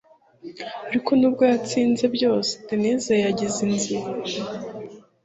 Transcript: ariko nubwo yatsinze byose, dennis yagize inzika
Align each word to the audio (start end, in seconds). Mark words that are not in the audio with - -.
ariko 0.89 1.09
nubwo 1.19 1.43
yatsinze 1.51 2.05
byose, 2.15 2.51
dennis 2.67 3.03
yagize 3.25 3.57
inzika 3.67 4.09